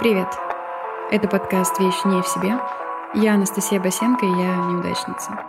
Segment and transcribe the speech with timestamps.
[0.00, 0.28] Привет!
[1.10, 2.52] Это подкаст «Вещь не в себе».
[3.20, 5.40] Я Анастасия Басенко, и я неудачница.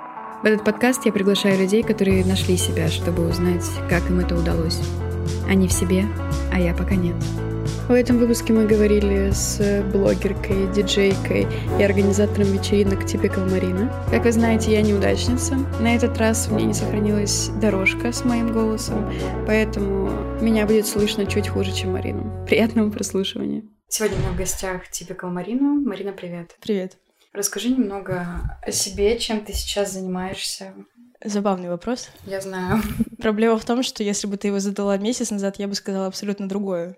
[0.41, 4.81] В этот подкаст я приглашаю людей, которые нашли себя, чтобы узнать, как им это удалось.
[5.47, 6.05] Они в себе,
[6.51, 7.15] а я пока нет.
[7.87, 11.45] В этом выпуске мы говорили с блогеркой, диджейкой
[11.77, 13.93] и организатором вечеринок Typical Марина.
[14.09, 15.57] Как вы знаете, я неудачница.
[15.79, 19.13] На этот раз у меня не сохранилась дорожка с моим голосом,
[19.45, 20.09] поэтому
[20.41, 22.45] меня будет слышно чуть хуже, чем Марину.
[22.47, 23.61] Приятного прослушивания.
[23.91, 25.73] Сегодня у меня в гостях Typical Марина.
[25.83, 26.55] Марина, привет.
[26.61, 26.97] Привет.
[27.33, 30.75] Расскажи немного о себе, чем ты сейчас занимаешься.
[31.23, 32.11] Забавный вопрос.
[32.23, 32.83] Я знаю.
[33.17, 36.47] Проблема в том, что если бы ты его задала месяц назад, я бы сказала абсолютно
[36.47, 36.97] другое.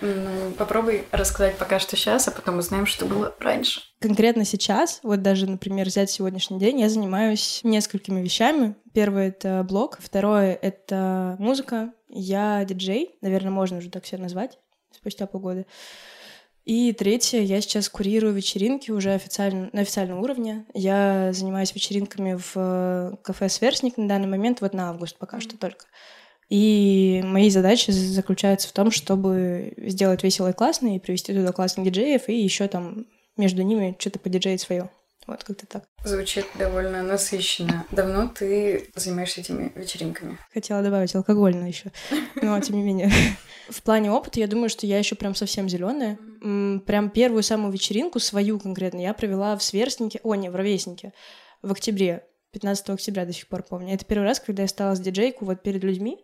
[0.00, 3.82] Ну, попробуй рассказать пока что сейчас, а потом узнаем, что было раньше.
[4.00, 8.76] Конкретно сейчас, вот даже, например, взять сегодняшний день, я занимаюсь несколькими вещами.
[8.94, 11.92] Первое— это блог, второе— это музыка.
[12.08, 14.58] Я диджей, наверное, можно уже так все назвать
[14.92, 15.66] спустя полгода.
[16.64, 20.66] И третье, я сейчас курирую вечеринки уже официально, на официальном уровне.
[20.74, 25.56] Я занимаюсь вечеринками в э, кафе «Сверстник» на данный момент, вот на август пока что
[25.56, 25.86] только.
[26.50, 31.86] И мои задачи заключаются в том, чтобы сделать весело и классно, и привести туда классных
[31.86, 33.06] диджеев, и еще там
[33.36, 34.90] между ними что-то подиджеить свое.
[35.30, 35.84] Вот как-то так.
[36.04, 37.86] Звучит довольно насыщенно.
[37.92, 40.38] Давно ты занимаешься этими вечеринками?
[40.52, 41.92] Хотела добавить алкогольно еще,
[42.42, 43.12] но тем не менее.
[43.68, 46.18] В плане опыта я думаю, что я еще прям совсем зеленая.
[46.84, 51.12] Прям первую самую вечеринку, свою конкретно, я провела в Сверстнике, о, не, в Ровеснике,
[51.62, 53.94] в октябре, 15 октября до сих пор помню.
[53.94, 56.18] Это первый раз, когда я стала с диджейку вот перед людьми,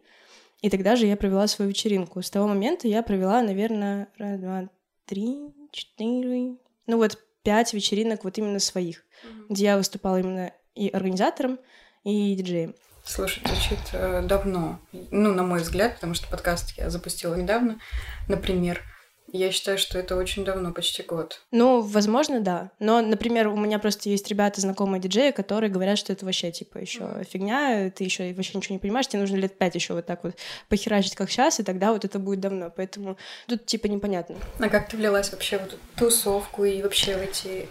[0.63, 2.23] и тогда же я провела свою вечеринку.
[2.23, 4.69] С того момента я провела, наверное, раз, два,
[5.05, 6.57] три, четыре,
[6.89, 9.47] ну вот пять вечеринок вот именно своих, mm-hmm.
[9.51, 11.61] где я выступала именно и организатором,
[12.03, 12.75] и диджеем.
[13.05, 14.81] Слушай, звучит э, давно.
[15.13, 17.79] Ну, на мой взгляд, потому что подкаст я запустила недавно,
[18.27, 18.83] например.
[19.33, 21.43] Я считаю, что это очень давно, почти год.
[21.51, 22.71] Ну, возможно, да.
[22.79, 26.79] Но, например, у меня просто есть ребята, знакомые диджеи, которые говорят, что это вообще типа
[26.79, 27.25] еще mm-hmm.
[27.25, 30.37] фигня, ты еще вообще ничего не понимаешь, тебе нужно лет пять еще вот так вот
[30.69, 32.73] похерачить, как сейчас, и тогда вот это будет давно.
[32.75, 33.17] Поэтому
[33.49, 34.37] тут типа непонятно.
[34.59, 37.69] А как ты влилась вообще в эту тусовку и вообще в эти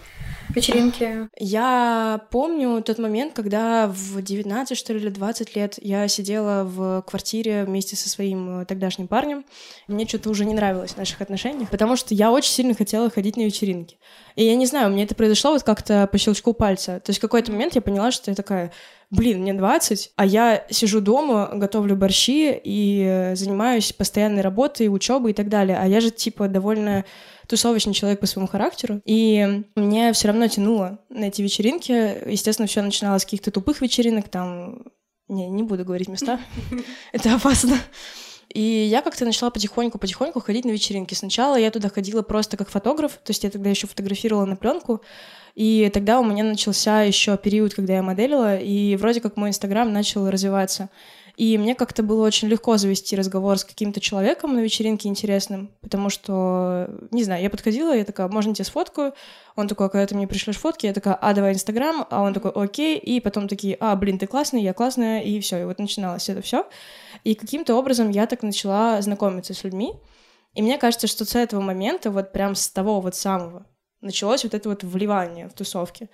[0.50, 1.28] вечеринки?
[1.38, 7.02] Я помню тот момент, когда в 19, что ли, или 20 лет я сидела в
[7.02, 9.44] квартире вместе со своим э, тогдашним парнем.
[9.86, 13.36] Мне что-то уже не нравилось в наших отношениях, потому что я очень сильно хотела ходить
[13.36, 13.98] на вечеринки.
[14.36, 17.00] И я не знаю, у меня это произошло вот как-то по щелчку пальца.
[17.00, 18.72] То есть в какой-то момент я поняла, что я такая,
[19.10, 25.34] блин, мне 20, а я сижу дома, готовлю борщи и занимаюсь постоянной работой, учебой и
[25.34, 25.78] так далее.
[25.80, 27.04] А я же, типа, довольно
[27.46, 32.28] тусовочный человек по своему характеру, и мне все равно тянуло на эти вечеринки.
[32.28, 34.82] Естественно, все начиналось с каких-то тупых вечеринок, там...
[35.28, 36.38] Не, не буду говорить места,
[37.12, 37.76] это опасно.
[38.56, 41.12] И я как-то начала потихоньку-потихоньку ходить на вечеринки.
[41.12, 45.02] Сначала я туда ходила просто как фотограф, то есть я тогда еще фотографировала на пленку,
[45.54, 49.92] и тогда у меня начался еще период, когда я моделила, и вроде как мой инстаграм
[49.92, 50.88] начал развиваться.
[51.36, 56.08] И мне как-то было очень легко завести разговор с каким-то человеком на вечеринке интересным, потому
[56.08, 59.12] что, не знаю, я подходила, я такая, можно тебе сфоткаю?
[59.54, 62.32] Он такой, «А когда ты мне пришлешь фотки, я такая, а, давай Инстаграм, а он
[62.32, 65.78] такой, окей, и потом такие, а, блин, ты классный, я классная, и все, и вот
[65.78, 66.66] начиналось это все.
[67.26, 69.94] И каким-то образом я так начала знакомиться с людьми,
[70.54, 73.66] и мне кажется, что с этого момента, вот прям с того вот самого,
[74.00, 76.08] началось вот это вот вливание в тусовки.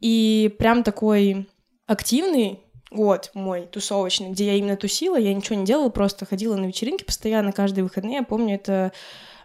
[0.00, 1.48] И прям такой
[1.86, 6.64] активный год мой тусовочный, где я именно тусила, я ничего не делала, просто ходила на
[6.64, 8.16] вечеринки постоянно, каждые выходные.
[8.16, 8.90] Я помню, это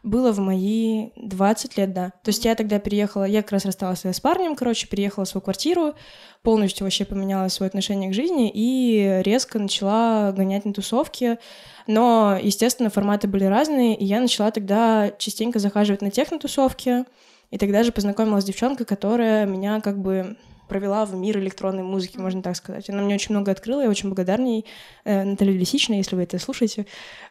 [0.06, 2.12] было в мои 20 лет, да.
[2.24, 5.42] То есть я тогда переехала, я как раз рассталась с парнем, короче, переехала в свою
[5.42, 5.96] квартиру,
[6.44, 11.40] полностью вообще поменяла свое отношение к жизни и резко начала гонять на тусовки.
[11.88, 17.06] Но, естественно, форматы были разные, и я начала тогда частенько захаживать на техно-тусовки,
[17.50, 20.38] и тогда же познакомилась с девчонкой, которая меня как бы
[20.68, 22.90] провела в мир электронной музыки, можно так сказать.
[22.90, 24.66] Она мне очень много открыла, я очень благодарна ей.
[25.04, 26.86] Э, Наталья Лисичная, если вы это слушаете,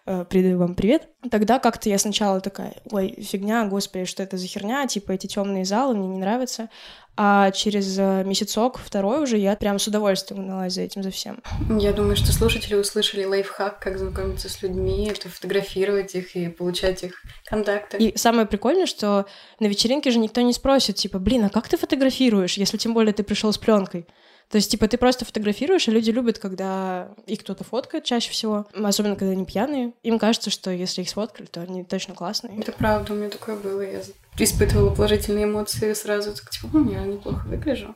[0.06, 1.08] э, передаю вам привет.
[1.30, 5.64] Тогда как-то я сначала такая, ой, фигня, господи, что это за херня, типа эти темные
[5.64, 6.68] залы мне не нравятся.
[7.16, 11.42] А через э, месяцок, второй уже, я прям с удовольствием гналась за этим, за всем.
[11.78, 17.04] Я думаю, что слушатели услышали лайфхак, как знакомиться с людьми, это фотографировать их и получать
[17.04, 17.98] их контакты.
[17.98, 19.26] И самое прикольное, что
[19.60, 23.12] на вечеринке же никто не спросит, типа, блин, а как ты фотографируешь, если тем более
[23.12, 24.06] ты пришел с пленкой?
[24.50, 28.66] То есть, типа, ты просто фотографируешь, а люди любят, когда их кто-то фоткает чаще всего,
[28.72, 29.92] особенно когда они пьяные.
[30.02, 32.58] Им кажется, что если их сфоткали, то они точно классные.
[32.60, 33.80] Это правда, у меня такое было.
[33.80, 34.02] Я
[34.38, 37.94] испытывала положительные эмоции сразу, так, типа, я неплохо выгляжу.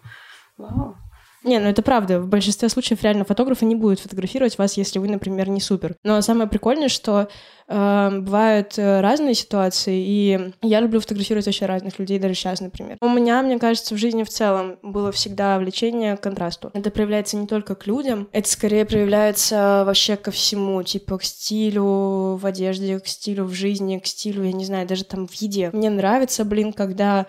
[0.57, 0.97] Вау.
[1.45, 2.21] Не, ну это правда.
[2.21, 5.97] В большинстве случаев реально фотографы не будут фотографировать вас, если вы, например, не супер.
[6.03, 7.29] Но самое прикольное, что
[7.69, 12.97] э, бывают разные ситуации, и я люблю фотографировать вообще разных людей, даже сейчас, например.
[13.01, 16.71] У меня, мне кажется, в жизни в целом было всегда влечение к контрасту.
[16.75, 22.37] Это проявляется не только к людям, это скорее проявляется вообще ко всему, типа к стилю
[22.37, 25.71] в одежде, к стилю в жизни, к стилю, я не знаю, даже там в еде.
[25.73, 27.27] Мне нравится, блин, когда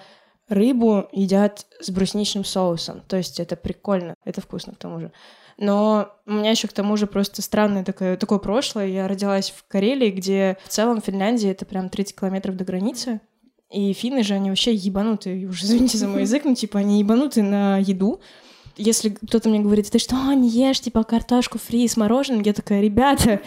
[0.50, 3.02] рыбу едят с брусничным соусом.
[3.08, 5.12] То есть это прикольно, это вкусно к тому же.
[5.58, 8.88] Но у меня еще к тому же просто странное такое, такое прошлое.
[8.88, 13.22] Я родилась в Карелии, где в целом Финляндия это прям 30 километров до границы.
[13.70, 17.44] И финны же, они вообще ебанутые, уж извините за мой язык, но типа они ебанутые
[17.44, 18.22] на еду.
[18.78, 22.80] Если кто-то мне говорит, ты что, не ешь, типа, картошку фри с мороженым, я такая,
[22.80, 23.42] ребята,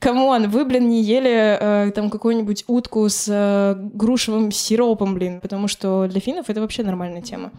[0.00, 5.40] come on, вы, блин, не ели э, там какую-нибудь утку с э, грушевым сиропом, блин,
[5.40, 7.52] потому что для финнов это вообще нормальная тема.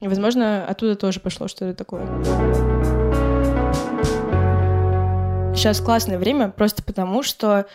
[0.00, 2.06] И, возможно, оттуда тоже пошло что-то такое.
[5.54, 7.66] Сейчас классное время просто потому, что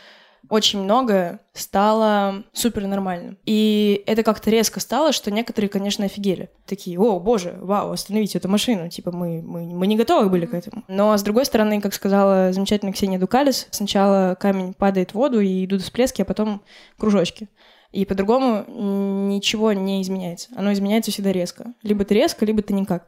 [0.49, 3.37] очень многое стало супер нормальным.
[3.45, 6.49] И это как-то резко стало, что некоторые, конечно, офигели.
[6.65, 8.89] Такие, о, боже, вау, остановите эту машину.
[8.89, 10.83] Типа, мы, мы, мы не готовы были к этому.
[10.87, 15.65] Но, с другой стороны, как сказала замечательная Ксения Дукалис, сначала камень падает в воду, и
[15.65, 16.61] идут всплески, а потом
[16.97, 17.47] кружочки.
[17.91, 18.65] И по-другому
[19.27, 20.49] ничего не изменяется.
[20.55, 21.73] Оно изменяется всегда резко.
[21.83, 23.05] Либо ты резко, либо ты никак.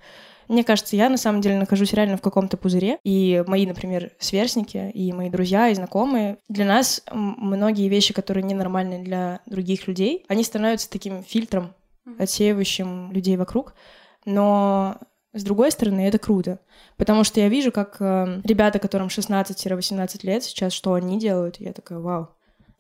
[0.48, 4.92] Мне кажется, я на самом деле нахожусь реально в каком-то пузыре, и мои, например, сверстники,
[4.94, 10.44] и мои друзья, и знакомые, для нас многие вещи, которые ненормальны для других людей, они
[10.44, 11.74] становятся таким фильтром,
[12.20, 13.74] отсеивающим людей вокруг,
[14.26, 14.98] но
[15.34, 16.60] с другой стороны, это круто,
[16.96, 21.64] потому что я вижу, как э, ребята, которым 16-18 лет сейчас, что они делают, и
[21.64, 22.30] я такая, вау,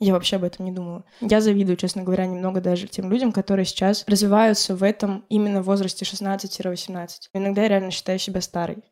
[0.03, 1.03] я вообще об этом не думала.
[1.21, 5.65] Я завидую, честно говоря, немного даже тем людям, которые сейчас развиваются в этом именно в
[5.65, 7.07] возрасте 16-18.
[7.33, 8.83] Иногда я реально считаю себя старой.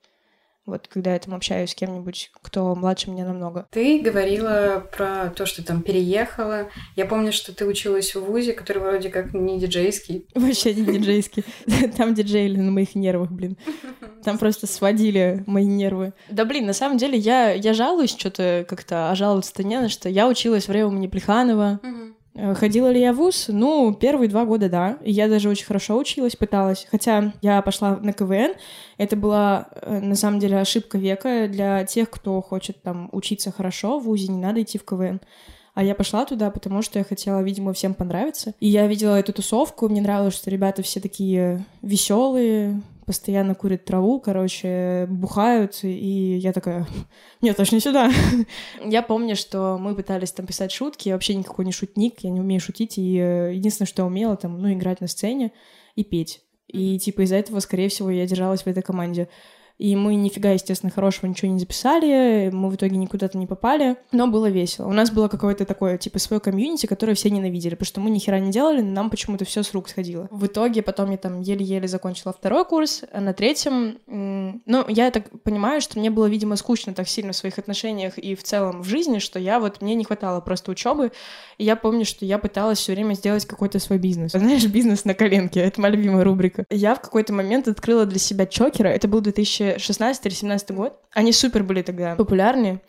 [0.66, 3.68] Вот когда я там общаюсь с кем-нибудь, кто младше меня намного.
[3.72, 6.70] Ты говорила про то, что там переехала.
[6.96, 10.28] Я помню, что ты училась в ВУЗе, который вроде как не диджейский.
[10.36, 11.44] Вообще не диджейский.
[11.98, 13.58] Там диджеили на моих нервах, блин.
[14.24, 16.14] Там просто сводили мои нервы.
[16.30, 20.10] Да, блин, на самом деле я, я жалуюсь что-то как-то, а жаловаться-то не на что.
[20.10, 21.80] Я училась в Реумане Плеханова.
[21.82, 22.01] Э,
[22.56, 23.46] ходила ли я в ВУЗ?
[23.50, 24.98] Ну, первые два года, да.
[25.04, 26.88] Я даже очень хорошо училась, пыталась.
[26.90, 28.54] Хотя я пошла на КВН.
[28.98, 34.00] Это была, э, на самом деле, ошибка века для тех, кто хочет там учиться хорошо
[34.00, 35.20] в ВУЗе, не надо идти в КВН.
[35.74, 38.54] А я пошла туда, потому что я хотела, видимо, всем понравиться.
[38.60, 44.22] И я видела эту тусовку, мне нравилось, что ребята все такие веселые, постоянно курят траву,
[44.22, 46.88] короче, бухают, и я такая,
[47.42, 48.10] нет, точно сюда.
[48.86, 52.40] я помню, что мы пытались там писать шутки, я вообще никакой не шутник, я не
[52.40, 55.52] умею шутить, и э, единственное, что я умела, там, ну, играть на сцене
[55.98, 56.40] и петь.
[56.68, 59.28] И, типа, из-за этого, скорее всего, я держалась в этой команде.
[59.82, 64.28] И мы нифига, естественно, хорошего ничего не записали, мы в итоге никуда-то не попали, но
[64.28, 64.86] было весело.
[64.86, 68.20] У нас было какое-то такое, типа, свое комьюнити, которое все ненавидели, потому что мы ни
[68.20, 70.28] хера не делали, но нам почему-то все с рук сходило.
[70.30, 75.32] В итоге потом я там еле-еле закончила второй курс, а на третьем, ну, я так
[75.42, 78.86] понимаю, что мне было, видимо, скучно так сильно в своих отношениях и в целом в
[78.86, 81.12] жизни, что я вот, мне не хватало просто учебы,
[81.58, 84.34] и я помню, что я пыталась все время сделать какой-то свой бизнес.
[84.34, 86.66] Знаешь, бизнес на коленке, это моя любимая рубрика.
[86.70, 91.00] Я в какой-то момент открыла для себя чокера, это был 2000 16 или 17 год.
[91.12, 92.82] Они супер были тогда популярны.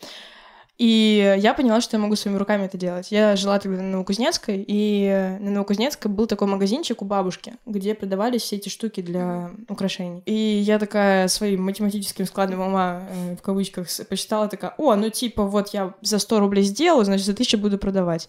[0.79, 3.13] И я поняла, что я могу своими руками это делать.
[3.13, 8.43] Я жила тогда на Новокузнецкой, и на Новокузнецкой был такой магазинчик у бабушки, где продавались
[8.43, 10.23] все эти штуки для украшений.
[10.27, 15.45] И я такая своим математическим складом ума, э, в кавычках, посчитала такая, о, ну типа
[15.45, 18.29] вот я за 100 рублей сделаю, значит за 1000 буду продавать.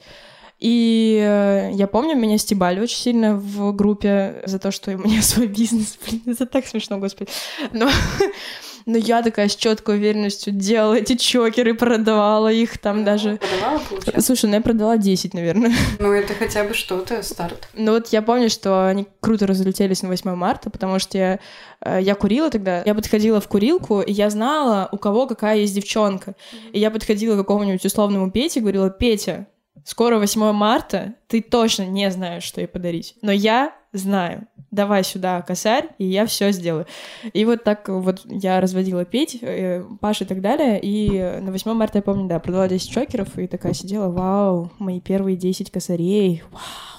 [0.64, 5.22] И э, я помню, меня стебали очень сильно в группе за то, что у меня
[5.22, 5.98] свой бизнес.
[6.08, 7.30] Блин, это так смешно, господи.
[7.74, 7.90] Но,
[8.86, 13.40] но я такая с четкой уверенностью делала эти чокеры, продавала их там ну, даже.
[13.40, 14.22] Продавала, получается?
[14.22, 15.74] Слушай, ну я продала 10, наверное.
[16.00, 17.68] Ну это хотя бы что-то, старт.
[17.74, 21.40] Ну вот я помню, что они круто разлетелись на 8 марта, потому что я,
[21.82, 22.84] э, я курила тогда.
[22.86, 26.36] Я подходила в курилку, и я знала, у кого какая есть девчонка.
[26.72, 29.48] И я подходила к какому-нибудь условному Пете и говорила, Петя,
[29.86, 33.16] Скоро 8 марта, ты точно не знаешь, что ей подарить.
[33.22, 34.48] Но я знаю.
[34.72, 36.88] Давай сюда косарь, и я все сделаю.
[37.34, 40.80] И вот так вот я разводила петь, э, Паша и так далее.
[40.82, 45.00] И на 8 марта, я помню, да, продала 10 чокеров, и такая сидела, вау, мои
[45.00, 46.94] первые 10 косарей, вау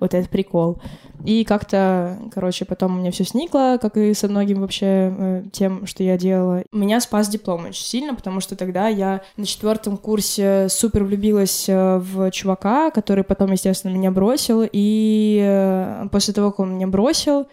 [0.00, 0.78] вот этот прикол.
[1.24, 5.86] И как-то, короче, потом у меня все сникло, как и со многим вообще э, тем,
[5.86, 6.62] что я делала.
[6.72, 11.98] Меня спас диплом очень сильно, потому что тогда я на четвертом курсе супер влюбилась э,
[11.98, 14.62] в чувака, который потом, естественно, меня бросил.
[14.70, 17.46] И э, после того, как он меня бросил,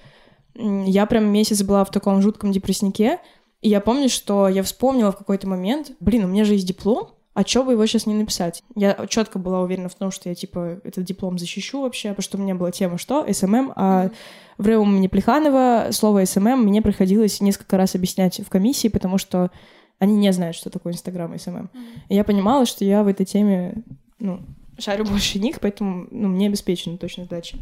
[0.56, 3.20] Я прям месяц была в таком жутком депресснике,
[3.62, 7.10] и я помню, что я вспомнила в какой-то момент, блин, у меня же есть диплом,
[7.34, 8.64] а чё бы его сейчас не написать?
[8.76, 12.38] Я четко была уверена в том, что я, типа, этот диплом защищу вообще, потому что
[12.38, 13.26] у меня была тема что?
[13.32, 14.12] SMM, а
[14.58, 19.50] в РЭУ имени Плеханова слово SMM мне приходилось несколько раз объяснять в комиссии, потому что
[19.98, 21.70] они не знают, что такое Инстаграм и SMM.
[22.10, 23.76] И я понимала, что я в этой теме,
[24.20, 24.42] ну,
[24.78, 27.58] шарю больше них, поэтому ну, мне обеспечена точно сдача.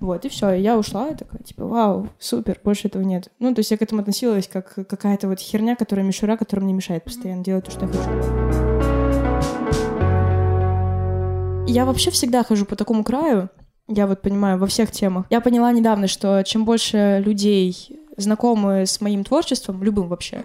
[0.00, 3.30] Вот, и все, я ушла, и такая, типа, вау, супер, больше этого нет.
[3.38, 6.74] Ну, то есть я к этому относилась как какая-то вот херня, которая мишура, которая мне
[6.74, 8.97] мешает постоянно делать то, что я хочу.
[11.68, 13.50] Я вообще всегда хожу по такому краю,
[13.88, 15.26] я вот понимаю, во всех темах.
[15.28, 20.44] Я поняла недавно, что чем больше людей знакомы с моим творчеством, любым вообще,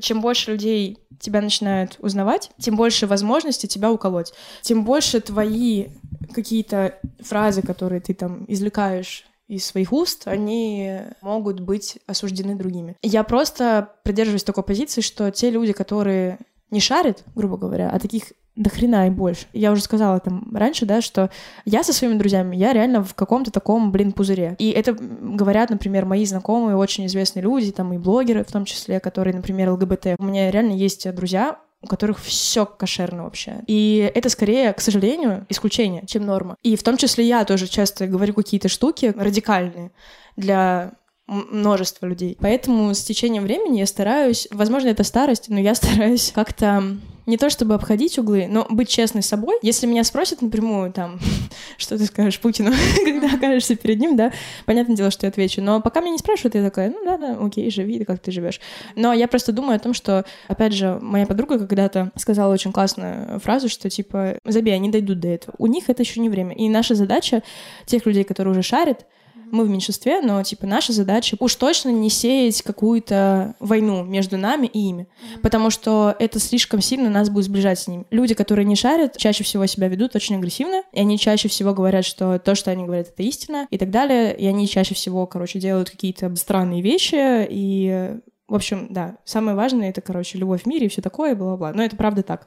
[0.00, 4.32] чем больше людей тебя начинают узнавать, тем больше возможностей тебя уколоть.
[4.62, 5.88] Тем больше твои
[6.32, 12.96] какие-то фразы, которые ты там извлекаешь из своих уст, они могут быть осуждены другими.
[13.02, 16.38] Я просто придерживаюсь такой позиции, что те люди, которые
[16.70, 19.46] не шарят, грубо говоря, а таких до хрена и больше.
[19.52, 21.30] Я уже сказала там раньше, да, что
[21.64, 24.56] я со своими друзьями, я реально в каком-то таком, блин, пузыре.
[24.58, 28.98] И это говорят, например, мои знакомые, очень известные люди, там и блогеры в том числе,
[28.98, 30.16] которые, например, ЛГБТ.
[30.18, 33.62] У меня реально есть друзья, у которых все кошерно вообще.
[33.66, 36.56] И это скорее, к сожалению, исключение, чем норма.
[36.62, 39.92] И в том числе я тоже часто говорю какие-то штуки радикальные
[40.36, 40.92] для
[41.26, 42.36] множества людей.
[42.40, 46.82] Поэтому с течением времени я стараюсь, возможно, это старость, но я стараюсь как-то
[47.26, 49.56] не то чтобы обходить углы, но быть честной с собой.
[49.60, 51.18] Если меня спросят напрямую, там,
[51.76, 52.70] что ты скажешь Путину,
[53.04, 54.32] когда окажешься перед ним, да,
[54.64, 55.60] понятное дело, что я отвечу.
[55.60, 58.60] Но пока меня не спрашивают, я такая, ну да, да, окей, живи, как ты живешь.
[58.94, 63.40] Но я просто думаю о том, что, опять же, моя подруга когда-то сказала очень классную
[63.40, 65.54] фразу, что типа, забей, они дойдут до этого.
[65.58, 66.54] У них это еще не время.
[66.54, 67.42] И наша задача,
[67.86, 69.04] тех людей, которые уже шарят,
[69.52, 74.66] мы в меньшинстве, но, типа, наша задача уж точно не сеять какую-то войну между нами
[74.66, 75.08] и ими,
[75.42, 78.04] потому что это слишком сильно нас будет сближать с ними.
[78.10, 82.04] Люди, которые не шарят, чаще всего себя ведут очень агрессивно, и они чаще всего говорят,
[82.04, 85.58] что то, что они говорят, это истина, и так далее, и они чаще всего, короче,
[85.58, 90.86] делают какие-то странные вещи, и в общем, да, самое важное это, короче, любовь в мире
[90.86, 91.72] и все такое, бла-бла.
[91.72, 92.46] Но это правда так.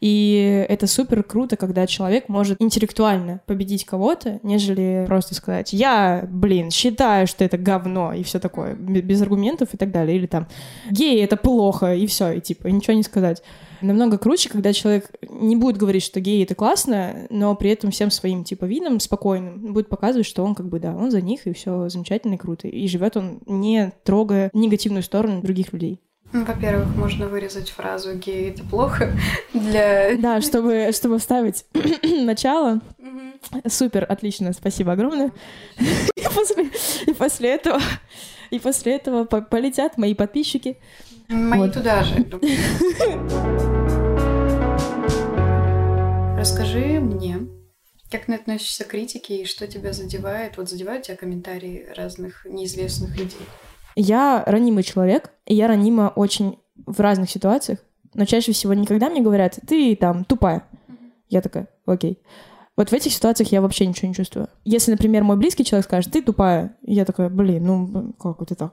[0.00, 6.70] И это супер круто, когда человек может интеллектуально победить кого-то, нежели просто сказать, я, блин,
[6.70, 10.16] считаю, что это говно и все такое, без аргументов и так далее.
[10.16, 10.46] Или там,
[10.88, 13.42] гей, это плохо, и все, и типа, ничего не сказать.
[13.80, 18.10] Намного круче, когда человек не будет говорить, что гей— это классно, но при этом всем
[18.10, 21.52] своим, типа, видом спокойным будет показывать, что он, как бы, да, он за них, и
[21.52, 22.68] все замечательно и круто.
[22.68, 26.00] И живет он, не трогая негативную сторону других людей.
[26.32, 29.12] Ну, во-первых, можно вырезать фразу «гей— это плохо»
[29.54, 30.16] для...
[30.16, 31.64] Да, чтобы, чтобы вставить
[32.02, 32.80] начало.
[33.66, 35.32] Супер, отлично, спасибо огромное.
[35.78, 36.70] И после,
[37.06, 37.80] и после этого...
[38.50, 40.76] И после этого полетят мои подписчики.
[41.28, 41.72] Мои вот.
[41.72, 42.16] туда же.
[46.36, 47.46] Расскажи мне,
[48.10, 50.56] как ты относишься к критике и что тебя задевает?
[50.56, 53.46] Вот задевают тебя комментарии разных неизвестных людей?
[53.94, 57.78] Я ранимый человек, и я ранима очень в разных ситуациях,
[58.14, 60.64] но чаще всего никогда мне говорят, ты там тупая.
[61.28, 62.20] Я такая, окей.
[62.80, 64.48] Вот в этих ситуациях я вообще ничего не чувствую.
[64.64, 68.72] Если, например, мой близкий человек скажет, ты тупая, я такая, блин, ну как это так?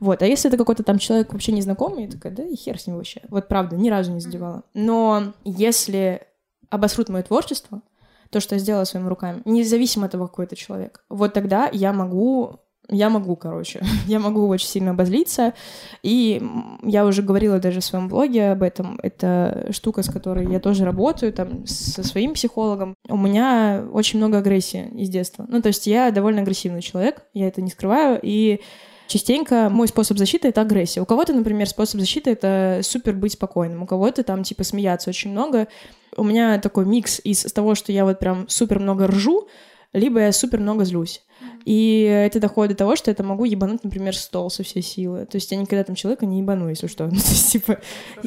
[0.00, 0.20] Вот.
[0.20, 2.96] А если это какой-то там человек вообще незнакомый, я такая, да и хер с ним
[2.96, 3.22] вообще.
[3.28, 4.64] Вот правда, ни разу не задевала.
[4.74, 6.22] Но если
[6.70, 7.82] обосрут мое творчество,
[8.30, 11.92] то, что я сделала своими руками, независимо от того, какой это человек, вот тогда я
[11.92, 15.54] могу я могу, короче, я могу очень сильно обозлиться,
[16.02, 16.42] и
[16.82, 20.84] я уже говорила даже в своем блоге об этом, это штука, с которой я тоже
[20.84, 22.94] работаю, там, со своим психологом.
[23.08, 27.48] У меня очень много агрессии из детства, ну, то есть я довольно агрессивный человек, я
[27.48, 28.60] это не скрываю, и
[29.06, 31.00] частенько мой способ защиты— это агрессия.
[31.00, 35.30] У кого-то, например, способ защиты— это супер быть спокойным, у кого-то там, типа, смеяться очень
[35.30, 35.68] много.
[36.16, 39.48] У меня такой микс из того, что я вот прям супер много ржу,
[39.96, 41.22] либо я супер много злюсь.
[41.64, 45.26] И это доходит до того, что я могу ебануть, например, стол со всей силы.
[45.26, 47.06] То есть я никогда там человека не ебану, если что.
[47.16, 47.78] Ну, то есть, типа,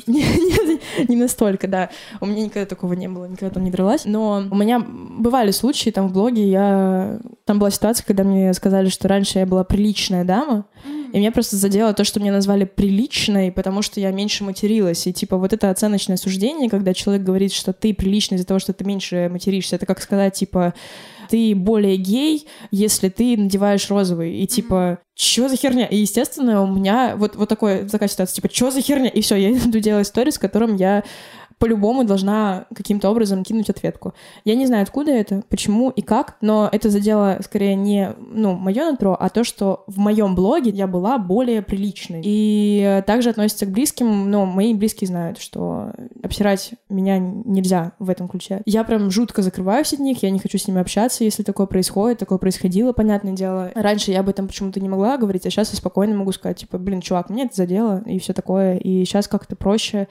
[0.07, 1.89] не, не, не настолько, да.
[2.19, 4.03] У меня никогда такого не было, никогда там не дралась.
[4.03, 7.19] Но у меня бывали случаи там в блоге, я...
[7.45, 10.65] Там была ситуация, когда мне сказали, что раньше я была приличная дама,
[11.13, 15.07] и меня просто задело то, что меня назвали приличной, потому что я меньше материлась.
[15.07, 18.73] И типа вот это оценочное суждение, когда человек говорит, что ты приличный из-за того, что
[18.73, 20.73] ты меньше материшься, это как сказать, типа,
[21.29, 24.39] ты более гей, если ты надеваешь розовый.
[24.39, 25.85] И типа, что за херня?
[25.85, 29.09] И, естественно, у меня вот, вот такое, такая ситуация, типа, что за херня?
[29.09, 31.03] И все, я иду делать сторис, в котором я
[31.59, 34.13] по-любому должна каким-то образом кинуть ответку.
[34.45, 38.89] Я не знаю, откуда это, почему и как, но это задело скорее не ну, мое
[38.91, 42.21] нутро, а то, что в моем блоге я была более приличной.
[42.23, 45.91] И также относится к близким, но мои близкие знают, что
[46.23, 48.61] обсирать меня нельзя в этом ключе.
[48.65, 52.19] Я прям жутко закрываюсь от них, я не хочу с ними общаться, если такое происходит,
[52.19, 53.71] такое происходило, понятное дело.
[53.75, 56.77] Раньше я об этом почему-то не могла говорить, а сейчас я спокойно могу сказать, типа,
[56.77, 60.07] блин, чувак, мне это задело, и все такое, и сейчас как-то проще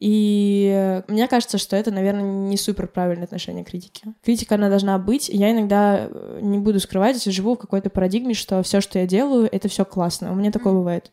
[0.00, 4.14] и мне кажется, что это, наверное, не супер правильное отношение к критике.
[4.24, 5.28] Критика, она должна быть.
[5.28, 9.46] Я иногда э, не буду скрывать, живу в какой-то парадигме, что все, что я делаю,
[9.52, 10.32] это все классно.
[10.32, 11.12] У меня такое бывает.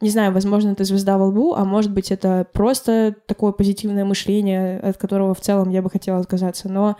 [0.00, 4.78] Не знаю, возможно, это звезда во лбу, а может быть, это просто такое позитивное мышление,
[4.78, 6.68] от которого в целом я бы хотела отказаться.
[6.68, 6.96] Но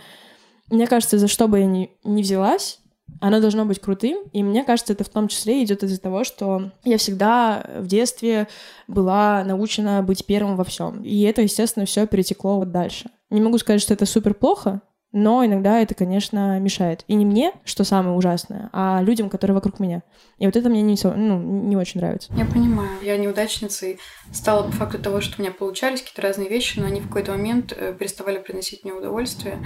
[0.69, 2.81] мне кажется, за что бы я ни, ни взялась,
[3.19, 6.71] оно должно быть крутым, и мне кажется, это в том числе идет из-за того, что
[6.83, 8.47] я всегда в детстве
[8.87, 11.03] была научена быть первым во всем.
[11.03, 13.09] И это, естественно, все перетекло вот дальше.
[13.29, 17.03] Не могу сказать, что это супер плохо, но иногда это, конечно, мешает.
[17.07, 20.03] И не мне, что самое ужасное, а людям, которые вокруг меня.
[20.37, 22.31] И вот это мне не, ну, не очень нравится.
[22.35, 22.89] Я понимаю.
[23.01, 23.99] Я неудачницей
[24.31, 27.31] стала по факту того, что у меня получались какие-то разные вещи, но они в какой-то
[27.31, 29.57] момент э, переставали приносить мне удовольствие.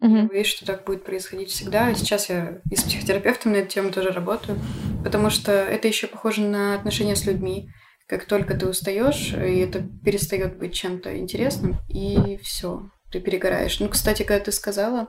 [0.00, 0.28] Угу.
[0.28, 1.94] Боюсь, что так будет происходить всегда.
[1.94, 4.58] Сейчас я и с психотерапевтом на эту тему тоже работаю,
[5.02, 7.70] потому что это еще похоже на отношения с людьми.
[8.06, 13.80] Как только ты устаешь, и это перестает быть чем-то интересным, и все, ты перегораешь.
[13.80, 15.08] Ну, кстати, когда ты сказала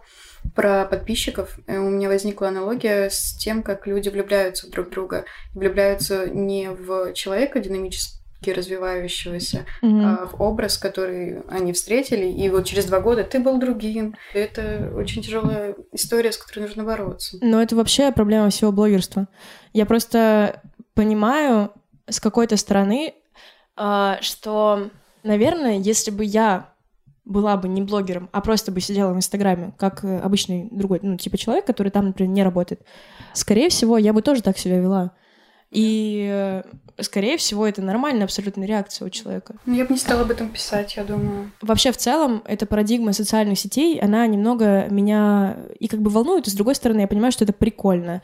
[0.56, 5.26] про подписчиков, э, у меня возникла аналогия с тем, как люди влюбляются в друг друга.
[5.54, 10.04] Влюбляются не в человека динамически развивающегося mm-hmm.
[10.04, 14.16] а, в образ, который они встретили, и вот через два года ты был другим.
[14.34, 17.38] Это очень тяжелая история, с которой нужно бороться.
[17.42, 19.28] Но это вообще проблема всего блогерства.
[19.74, 20.62] Я просто
[20.94, 21.72] понимаю
[22.08, 23.16] с какой-то стороны,
[23.76, 24.90] а, что,
[25.24, 26.74] наверное, если бы я
[27.26, 31.38] была бы не блогером, а просто бы сидела в Инстаграме, как обычный другой, ну, типа
[31.38, 32.82] человек, который там, например, не работает,
[33.34, 35.12] скорее всего, я бы тоже так себя вела.
[35.72, 36.64] И, э,
[37.02, 39.56] скорее всего, это нормальная абсолютная реакция у человека.
[39.66, 41.52] Ну, я бы не стала об этом писать, я думаю.
[41.62, 46.50] Вообще, в целом, эта парадигма социальных сетей, она немного меня и как бы волнует, и
[46.50, 48.22] с другой стороны, я понимаю, что это прикольно.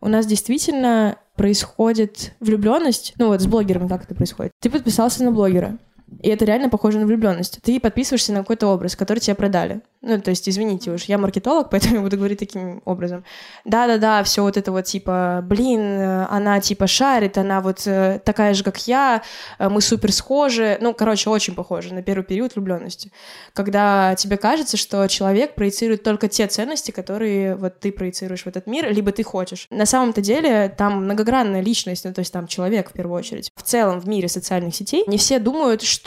[0.00, 3.14] У нас действительно происходит влюбленность.
[3.16, 4.52] Ну вот с блогерами как это происходит?
[4.60, 5.78] Ты подписался на блогера,
[6.22, 7.60] и это реально похоже на влюбленность.
[7.62, 9.80] Ты подписываешься на какой-то образ, который тебе продали.
[10.06, 13.24] Ну, то есть, извините уж, я маркетолог, поэтому я буду говорить таким образом.
[13.64, 15.80] Да-да-да, все вот это вот типа, блин,
[16.28, 19.22] она типа шарит, она вот э, такая же, как я,
[19.58, 20.76] э, мы супер схожи.
[20.80, 23.10] Ну, короче, очень похожи на первый период влюбленности.
[23.54, 28.66] Когда тебе кажется, что человек проецирует только те ценности, которые вот ты проецируешь в этот
[28.66, 29.66] мир, либо ты хочешь.
[29.70, 33.50] На самом-то деле там многогранная личность, ну, то есть там человек в первую очередь.
[33.56, 36.03] В целом в мире социальных сетей не все думают, что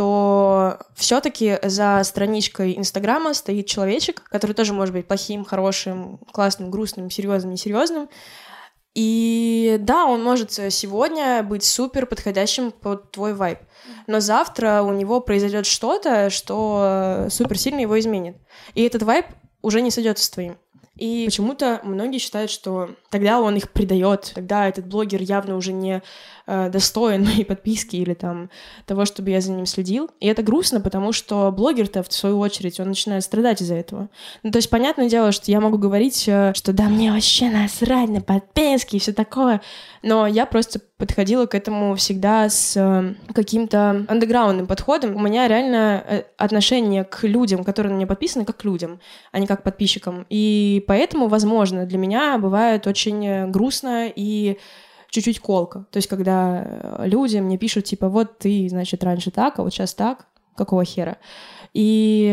[0.96, 7.54] все-таки за страничкой Инстаграма стоит человечек, который тоже может быть плохим, хорошим, классным, грустным, серьезным,
[7.54, 8.10] несерьезным.
[8.94, 13.60] И да, он может сегодня быть супер подходящим под твой вайб.
[14.08, 18.38] Но завтра у него произойдет что-то, что супер сильно его изменит.
[18.74, 19.28] И этот вайб
[19.62, 20.58] уже не сойдется с твоим.
[20.98, 26.02] И почему-то многие считают, что тогда он их предает, тогда этот блогер явно уже не
[26.46, 28.50] э, достоин моей подписки или там
[28.86, 30.10] того, чтобы я за ним следил.
[30.20, 34.10] И это грустно, потому что блогер-то, в свою очередь, он начинает страдать из-за этого.
[34.44, 38.10] Ну, то есть, понятное дело, что я могу говорить, э, что да, мне вообще насрать
[38.10, 39.62] на подписки и все такое,
[40.02, 45.16] но я просто подходила к этому всегда с э, каким-то андеграундным подходом.
[45.16, 49.00] У меня реально э, отношение к людям, которые на меня подписаны, как к людям,
[49.32, 50.26] а не как к подписчикам.
[50.30, 54.58] И поэтому, возможно, для меня бывает очень э, грустно и
[55.12, 55.86] чуть-чуть колко.
[55.92, 59.94] То есть, когда люди мне пишут, типа, вот ты, значит, раньше так, а вот сейчас
[59.94, 61.18] так, какого хера?
[61.74, 62.26] И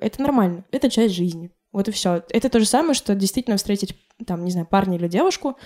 [0.00, 1.50] это нормально, это часть жизни.
[1.72, 2.22] Вот и все.
[2.30, 3.94] Это то же самое, что действительно встретить,
[4.26, 5.58] там, не знаю, парня или девушку,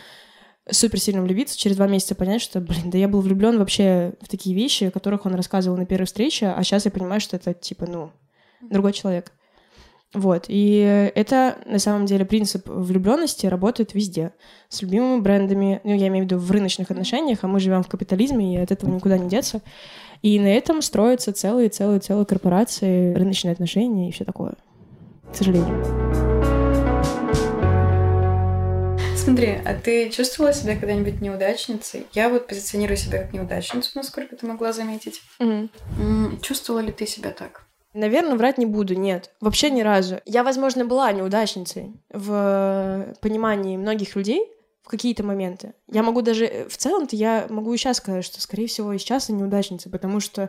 [0.70, 4.28] супер сильно влюбиться, через два месяца понять, что, блин, да я был влюблен вообще в
[4.28, 7.54] такие вещи, о которых он рассказывал на первой встрече, а сейчас я понимаю, что это,
[7.54, 8.10] типа, ну,
[8.60, 9.32] другой человек.
[10.14, 14.32] Вот, и это, на самом деле, принцип влюбленности работает везде.
[14.70, 17.88] С любимыми брендами, ну, я имею в виду в рыночных отношениях, а мы живем в
[17.88, 19.60] капитализме, и от этого никуда не деться.
[20.22, 24.54] И на этом строятся целые-целые-целые корпорации, рыночные отношения и все такое.
[25.30, 26.27] К сожалению.
[29.28, 32.06] Смотри, а ты чувствовала себя когда-нибудь неудачницей?
[32.12, 35.20] Я вот позиционирую себя как неудачницу, насколько ты могла заметить.
[35.38, 36.38] Угу.
[36.40, 37.66] Чувствовала ли ты себя так?
[37.92, 39.30] Наверное, врать не буду, нет.
[39.40, 40.20] Вообще ни разу.
[40.24, 44.46] Я, возможно, была неудачницей в понимании многих людей
[44.82, 45.74] в какие-то моменты.
[45.86, 48.98] Я могу даже, э, в целом-то я могу и сейчас сказать, что, скорее всего, и
[48.98, 50.48] сейчас я неудачница, потому что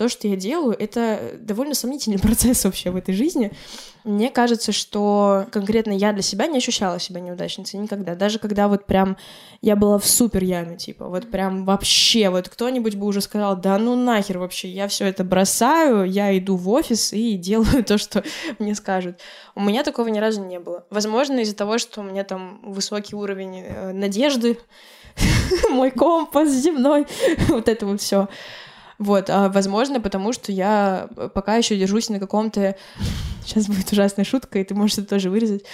[0.00, 3.52] то, что я делаю, это довольно сомнительный процесс вообще в этой жизни.
[4.02, 8.14] Мне кажется, что конкретно я для себя не ощущала себя неудачницей никогда.
[8.14, 9.18] Даже когда вот прям
[9.60, 13.76] я была в супер яме, типа, вот прям вообще, вот кто-нибудь бы уже сказал, да
[13.76, 18.24] ну нахер вообще, я все это бросаю, я иду в офис и делаю то, что
[18.58, 19.20] мне скажут.
[19.54, 20.86] У меня такого ни разу не было.
[20.88, 24.56] Возможно, из-за того, что у меня там высокий уровень э, надежды,
[25.70, 27.06] мой компас земной,
[27.48, 28.28] вот это вот все.
[29.00, 32.76] Вот, а возможно, потому что я пока еще держусь на каком-то...
[33.46, 35.64] Сейчас будет ужасная шутка, и ты можешь это тоже вырезать.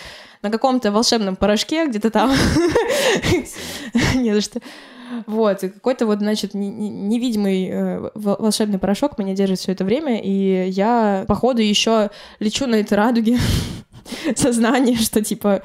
[0.42, 2.30] На каком-то волшебном порошке где-то там.
[4.14, 4.60] Не за что.
[5.26, 10.68] Вот, и какой-то вот, значит, невидимый э, волшебный порошок меня держит все это время, и
[10.68, 13.38] я, походу, еще лечу на этой радуге
[14.36, 15.62] сознание, что типа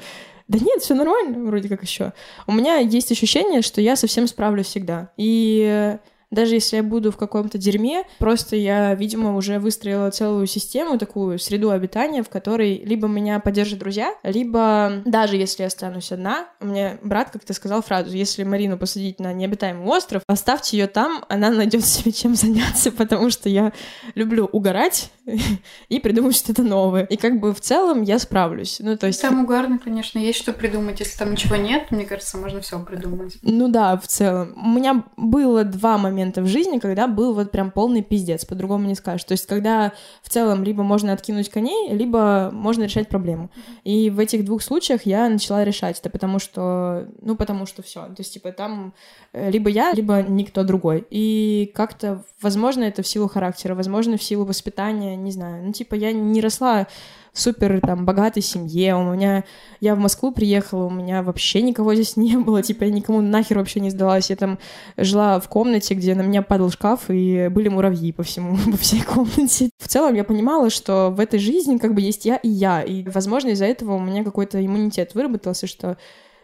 [0.48, 2.12] да нет, все нормально, вроде как еще.
[2.46, 5.10] У меня есть ощущение, что я совсем справлюсь всегда.
[5.16, 5.96] И
[6.32, 11.38] даже если я буду в каком-то дерьме, просто я, видимо, уже выстроила целую систему, такую
[11.38, 16.66] среду обитания, в которой либо меня поддержат друзья, либо даже если я останусь одна, у
[16.66, 21.50] меня брат как-то сказал фразу, если Марину посадить на необитаемый остров, оставьте ее там, она
[21.50, 23.72] найдет себе чем заняться, потому что я
[24.14, 25.10] люблю угорать
[25.88, 27.04] и придумать что-то новое.
[27.04, 28.78] И как бы в целом я справлюсь.
[28.80, 29.20] Ну, то есть...
[29.20, 31.00] Там угарно, конечно, есть что придумать.
[31.00, 33.36] Если там ничего нет, мне кажется, можно все придумать.
[33.42, 34.54] Ну да, в целом.
[34.56, 38.86] У меня было два момента момента в жизни, когда был вот прям полный пиздец, по-другому
[38.86, 39.24] не скажешь.
[39.24, 43.50] То есть, когда в целом либо можно откинуть коней, либо можно решать проблему.
[43.84, 48.06] И в этих двух случаях я начала решать это, потому что, ну, потому что все.
[48.06, 48.94] То есть, типа, там
[49.32, 51.04] э, либо я, либо никто другой.
[51.10, 55.64] И как-то, возможно, это в силу характера, возможно, в силу воспитания, не знаю.
[55.64, 56.86] Ну, типа, я не росла
[57.32, 59.44] супер там богатой семье, у меня...
[59.80, 63.58] Я в Москву приехала, у меня вообще никого здесь не было, типа я никому нахер
[63.58, 64.30] вообще не сдалась.
[64.30, 64.58] Я там
[64.96, 69.02] жила в комнате, где на меня падал шкаф, и были муравьи по всему, по всей
[69.02, 69.70] комнате.
[69.78, 73.02] В целом я понимала, что в этой жизни как бы есть я и я, и,
[73.08, 75.96] возможно, из-за этого у меня какой-то иммунитет выработался, что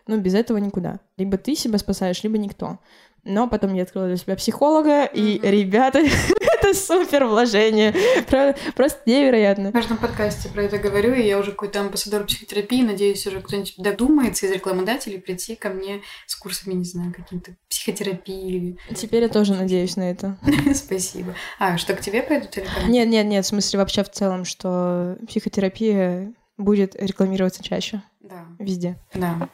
[0.08, 1.00] ну, без этого никуда.
[1.18, 2.78] Либо ты себя спасаешь, либо никто.
[3.24, 5.50] Но потом я открыла для себя психолога, и, mm-hmm.
[5.50, 5.98] ребята,
[6.68, 7.94] это супер вложение.
[8.74, 9.70] Просто невероятно.
[9.70, 12.82] В каждом подкасте про это говорю, и я уже какой-то амбассадор психотерапии.
[12.82, 18.78] Надеюсь, уже кто-нибудь додумается из рекламодателей прийти ко мне с курсами, не знаю, каким-то психотерапии.
[18.94, 20.38] Теперь я тоже надеюсь на это.
[20.74, 21.34] Спасибо.
[21.58, 22.88] А, что к тебе пойдут или ко?
[22.88, 28.02] Нет, нет, нет, в смысле вообще в целом, что психотерапия будет рекламироваться чаще.
[28.20, 28.46] Да.
[28.58, 28.98] Везде.
[29.14, 29.48] Да.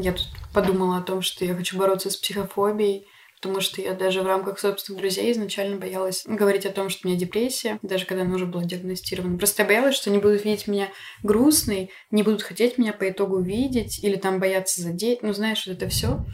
[0.00, 3.06] Я тут подумала о том, что я хочу бороться с психофобией,
[3.40, 7.10] потому что я даже в рамках собственных друзей изначально боялась говорить о том, что у
[7.10, 9.38] меня депрессия, даже когда она уже была диагностирована.
[9.38, 10.88] Просто я боялась, что они будут видеть меня
[11.22, 15.76] грустной, не будут хотеть меня по итогу видеть или там бояться задеть, ну знаешь, вот
[15.76, 16.24] это все.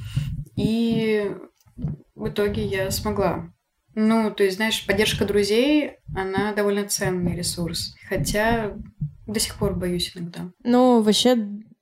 [0.57, 1.31] И
[2.15, 3.53] в итоге я смогла.
[3.95, 7.95] Ну, то есть, знаешь, поддержка друзей, она довольно ценный ресурс.
[8.09, 8.77] Хотя
[9.27, 10.51] до сих пор боюсь иногда.
[10.63, 11.37] Ну, вообще,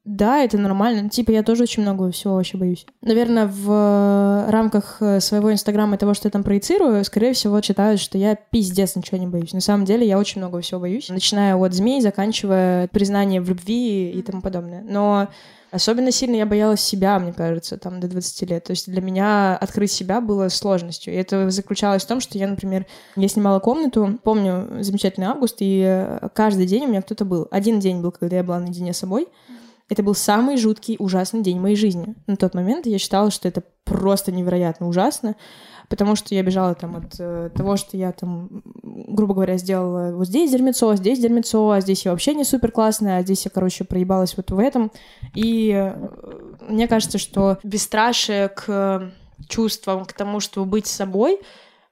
[0.05, 1.09] да, это нормально.
[1.09, 2.85] Типа, я тоже очень много всего вообще боюсь.
[3.01, 8.01] Наверное, в рамках э, своего инстаграма и того, что я там проецирую, скорее всего, считают,
[8.01, 9.55] что я пиздец ничего не боюсь.
[9.55, 11.09] На самом деле, я очень много всего боюсь.
[11.09, 14.83] Начиная от змей, заканчивая признанием в любви и тому подобное.
[14.87, 15.29] Но
[15.75, 18.63] Особенно сильно я боялась себя, мне кажется, там до 20 лет.
[18.63, 21.13] То есть для меня открыть себя было сложностью.
[21.13, 22.87] И это заключалось в том, что я, например,
[23.17, 27.49] я снимала комнату, помню замечательный август, и э, каждый день у меня кто-то был.
[27.51, 29.27] Один день был, когда я была наедине с собой,
[29.89, 32.15] это был самый жуткий, ужасный день моей жизни.
[32.27, 35.37] На тот момент я считала, что это просто невероятно ужасно,
[35.91, 40.27] потому что я бежала там от э, того, что я там, грубо говоря, сделала вот
[40.27, 43.85] здесь дерьмецо, здесь дерьмецо, а здесь я вообще не супер классная, а здесь я, короче,
[43.85, 44.91] проебалась вот в этом.
[45.35, 46.09] И э,
[46.67, 49.13] мне кажется, что бесстрашие к
[49.49, 51.41] чувствам, к тому, чтобы быть собой,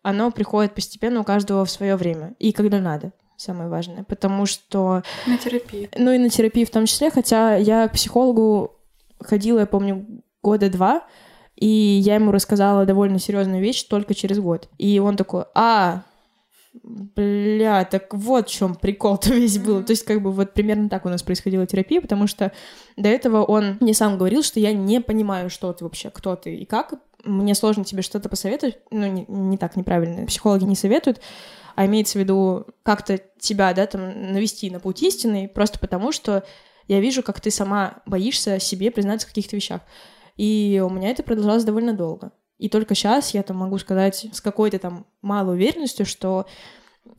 [0.03, 5.03] оно приходит постепенно у каждого в свое время и когда надо самое важное, потому что...
[5.27, 5.91] На терапии.
[5.97, 8.77] Ну и на терапии в том числе, хотя я к психологу
[9.21, 10.07] ходила, я помню,
[10.43, 11.05] года два,
[11.57, 14.69] и я ему рассказала довольно серьезную вещь только через год.
[14.79, 16.03] И он такой, а,
[16.83, 19.81] бля, так вот в чем прикол-то весь был.
[19.81, 19.85] Mm-hmm.
[19.85, 22.53] То есть, как бы, вот примерно так у нас происходила терапия, потому что
[22.97, 26.57] до этого он мне сам говорил, что я не понимаю, что ты вообще, кто ты
[26.57, 26.95] и как.
[27.25, 28.79] Мне сложно тебе что-то посоветовать.
[28.91, 30.27] Ну, не, не так неправильно.
[30.27, 31.21] Психологи не советуют
[31.75, 36.45] а имеется в виду как-то тебя, да, там, навести на путь истинный, просто потому что
[36.89, 39.81] я вижу, как ты сама боишься себе признаться в каких-то вещах.
[40.37, 42.33] И у меня это продолжалось довольно долго.
[42.59, 46.47] И только сейчас я там могу сказать с какой-то там малой уверенностью, что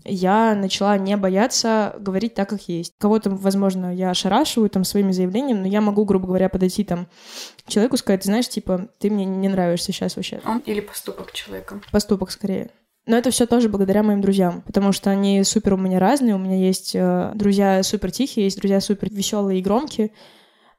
[0.05, 2.93] я начала не бояться говорить так, как есть.
[2.97, 7.07] Кого-то, возможно, я ошарашиваю там своими заявлениями, но я могу, грубо говоря, подойти там
[7.67, 10.41] человеку и сказать, знаешь, типа, ты мне не нравишься сейчас вообще.
[10.45, 11.81] Он или поступок человека?
[11.91, 12.71] Поступок скорее.
[13.05, 16.35] Но это все тоже благодаря моим друзьям, потому что они супер у меня разные.
[16.35, 20.11] У меня есть э, друзья супер тихие, есть друзья супер веселые и громкие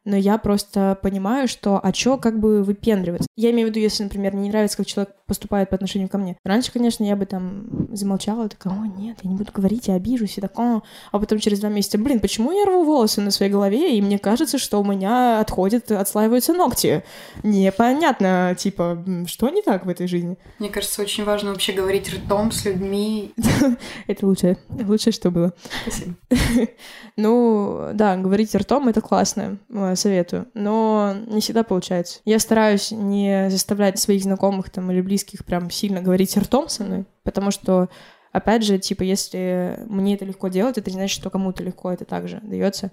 [0.04, 3.26] но я просто понимаю, что а чё как бы выпендриваться.
[3.36, 6.18] Я имею в виду, если, например, мне не нравится, как человек поступает по отношению ко
[6.18, 6.36] мне.
[6.44, 10.38] Раньше, конечно, я бы там замолчала, такая, о, нет, я не буду говорить, я обижусь,
[10.38, 10.82] и такое.
[11.12, 14.18] А потом через два месяца, блин, почему я рву волосы на своей голове, и мне
[14.18, 17.04] кажется, что у меня отходят, отслаиваются ногти.
[17.42, 20.36] Непонятно, типа, что не так в этой жизни?
[20.58, 23.32] Мне кажется, очень важно вообще говорить ртом с людьми.
[24.06, 25.52] Это лучшее, лучшее, что было.
[25.82, 26.16] Спасибо.
[27.16, 29.58] Ну, да, говорить ртом— это классно
[29.94, 32.18] советую, но не всегда получается.
[32.24, 35.13] Я стараюсь не заставлять своих знакомых там или близких
[35.44, 37.88] прям сильно говорить ртом со мной, потому что
[38.32, 42.04] опять же, типа, если мне это легко делать, это не значит, что кому-то легко это
[42.04, 42.90] также дается.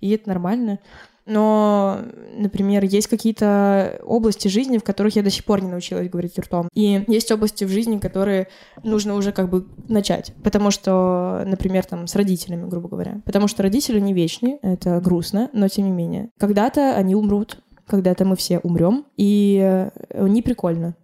[0.00, 0.80] И это нормально
[1.24, 2.00] но,
[2.36, 6.68] например, есть какие-то области жизни, в которых я до сих пор не научилась говорить ртом.
[6.74, 8.48] И есть области в жизни, которые
[8.82, 10.32] нужно уже как бы начать.
[10.42, 13.20] Потому что, например, там с родителями, грубо говоря.
[13.24, 16.30] Потому что родители не вечные, это грустно, но тем не менее.
[16.38, 20.96] Когда-то они умрут, когда-то мы все умрем, и не прикольно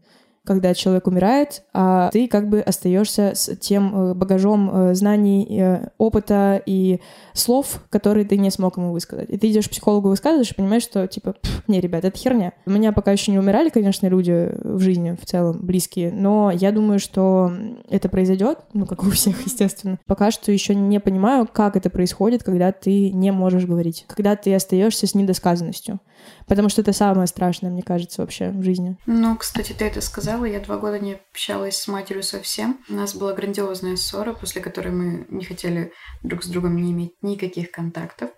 [0.49, 5.89] когда человек умирает, а ты как бы остаешься с тем э, багажом э, знаний, э,
[5.99, 7.01] опыта и
[7.35, 9.29] слов, которые ты не смог ему высказать.
[9.29, 11.35] И ты идешь к психологу, высказываешь и понимаешь, что типа,
[11.67, 12.55] не, ребят, это херня.
[12.65, 16.73] У меня пока еще не умирали, конечно, люди в жизни в целом, близкие, но я
[16.73, 17.53] думаю, что
[17.91, 19.99] это произойдет, ну, как у всех, естественно.
[20.07, 24.55] Пока что еще не понимаю, как это происходит, когда ты не можешь говорить, когда ты
[24.55, 26.01] остаешься с недосказанностью.
[26.47, 28.97] Потому что это самое страшное, мне кажется, вообще в жизни.
[29.07, 30.38] Ну, кстати, ты это сказала.
[30.45, 32.85] Я два года не общалась с матерью совсем.
[32.89, 37.15] У нас была грандиозная ссора, после которой мы не хотели друг с другом не иметь
[37.23, 38.31] никаких контактов.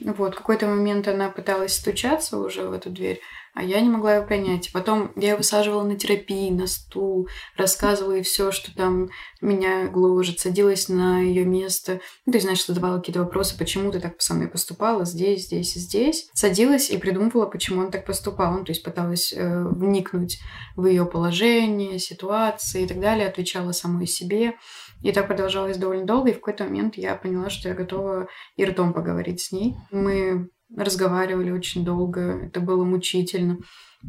[0.00, 3.20] Вот, в какой-то момент она пыталась стучаться уже в эту дверь,
[3.54, 4.70] а я не могла его принять.
[4.72, 9.08] Потом я ее высаживала на терапии, на стул, рассказывала ей все, что там
[9.40, 12.00] меня гложет, садилась на ее место.
[12.26, 15.80] Ну, ты знаешь, задавала какие-то вопросы, почему ты так со мной поступала, здесь, здесь и
[15.80, 16.28] здесь.
[16.34, 18.52] Садилась и придумывала, почему он так поступал.
[18.52, 20.38] Ну, то есть пыталась э, вникнуть
[20.76, 24.54] в ее положение, ситуации и так далее, отвечала самой себе.
[25.02, 28.64] И так продолжалось довольно долго, и в какой-то момент я поняла, что я готова и
[28.64, 29.76] ртом поговорить с ней.
[29.90, 33.58] Мы разговаривали очень долго, это было мучительно.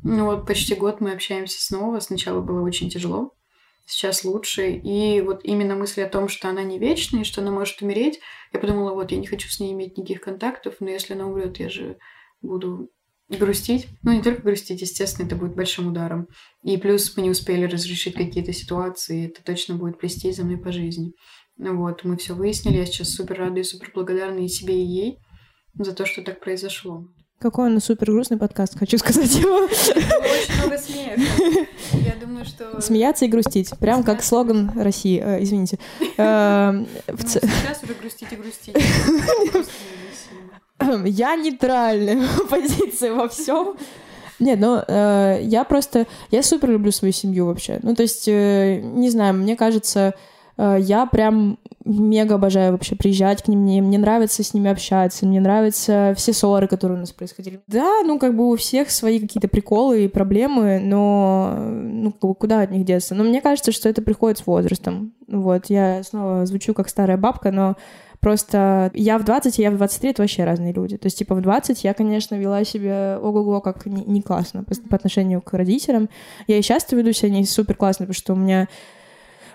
[0.03, 1.99] Ну вот почти год мы общаемся снова.
[1.99, 3.33] Сначала было очень тяжело,
[3.85, 4.71] сейчас лучше.
[4.71, 8.19] И вот именно мысль о том, что она не вечная, и что она может умереть,
[8.53, 11.59] я подумала, вот я не хочу с ней иметь никаких контактов, но если она умрет,
[11.59, 11.97] я же
[12.41, 12.89] буду
[13.29, 13.87] грустить.
[14.01, 16.27] Ну, не только грустить, естественно, это будет большим ударом.
[16.63, 20.71] И плюс мы не успели разрешить какие-то ситуации, это точно будет плести за мной по
[20.71, 21.13] жизни.
[21.57, 25.19] Вот, мы все выяснили, я сейчас супер рада и супер благодарна и себе, и ей
[25.77, 27.05] за то, что так произошло.
[27.39, 29.65] Какой он супер грустный подкаст, хочу сказать его.
[29.65, 31.67] Очень много смеха.
[31.93, 32.79] Я думаю, что...
[32.79, 33.71] Смеяться и грустить.
[33.79, 35.19] Прям как слоган России.
[35.19, 35.79] Э, извините.
[36.17, 36.85] Э, ну,
[37.17, 38.75] сейчас уже грустить и грустить.
[41.05, 43.75] Я нейтральная позиция во всем.
[44.39, 47.79] Нет, ну э, я просто я супер люблю свою семью вообще.
[47.83, 50.13] Ну то есть э, не знаю, мне кажется, э,
[50.79, 55.39] я прям мега обожаю вообще приезжать к ним, мне, мне нравится с ними общаться, мне
[55.39, 57.61] нравятся все ссоры, которые у нас происходили.
[57.67, 62.71] Да, ну как бы у всех свои какие-то приколы и проблемы, но ну куда от
[62.71, 63.15] них деться?
[63.15, 65.13] Но мне кажется, что это приходит с возрастом.
[65.27, 67.75] Вот, я снова звучу как старая бабка, но
[68.21, 70.95] Просто я в 20, и я в 23— это вообще разные люди.
[70.95, 74.75] То есть, типа, в 20 я, конечно, вела себя ого-го как не, не классно по,
[74.75, 76.07] по отношению к родителям.
[76.45, 78.67] Я и часто веду себя не супер классно, потому что у меня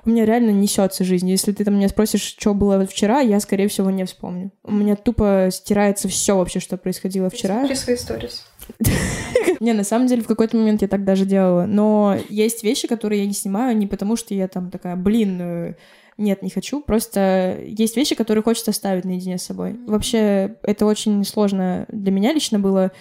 [0.06, 1.28] у меня реально несется жизнь.
[1.28, 4.52] Если ты там меня спросишь, что было вчера, я, скорее всего, не вспомню.
[4.62, 7.66] У меня тупо стирается все вообще, что происходило вчера.
[7.74, 8.46] Свои сторис.
[9.60, 11.66] Не, на самом деле, в какой-то момент я так даже делала.
[11.66, 15.74] Но есть вещи, которые я не снимаю не потому, что я там такая, блин, э,
[16.18, 16.80] нет, не хочу.
[16.80, 19.76] Просто есть вещи, которые хочется оставить наедине с собой.
[19.86, 22.92] Вообще, это очень сложно для меня лично было